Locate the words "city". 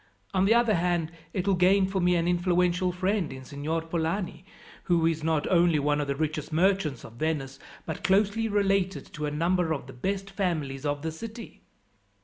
11.11-11.61